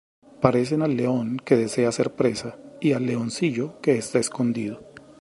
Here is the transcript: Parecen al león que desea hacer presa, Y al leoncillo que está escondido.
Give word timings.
Parecen 0.41 0.81
al 0.81 0.97
león 0.97 1.37
que 1.45 1.55
desea 1.55 1.89
hacer 1.89 2.15
presa, 2.15 2.57
Y 2.79 2.93
al 2.93 3.05
leoncillo 3.05 3.79
que 3.81 3.97
está 3.99 4.17
escondido. 4.17 4.81